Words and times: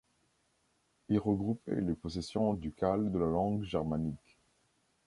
Il 1.09 1.19
regroupait 1.19 1.79
les 1.79 1.93
possessions 1.93 2.55
ducales 2.55 3.11
de 3.11 3.19
langue 3.19 3.61
germanique. 3.63 4.39